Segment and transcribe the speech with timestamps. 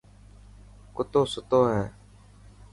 [0.95, 1.83] ڪتو ستو هي.